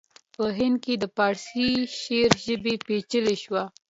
[0.35, 1.69] په هند کې د پارسي
[1.99, 3.63] شعر ژبه پیچلې شوه